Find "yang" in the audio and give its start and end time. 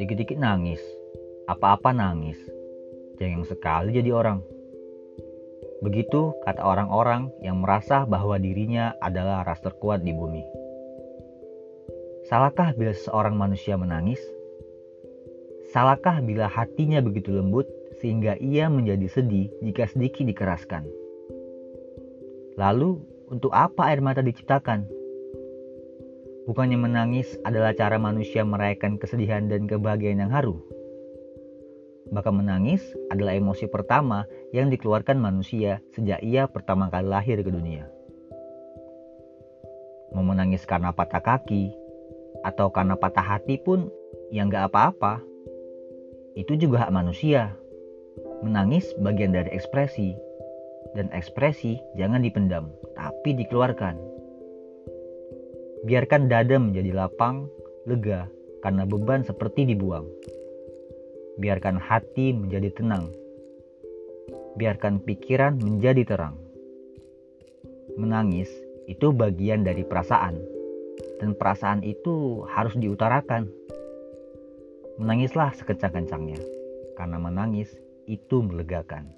7.44-7.60, 30.20-30.32, 34.52-34.68, 44.28-44.52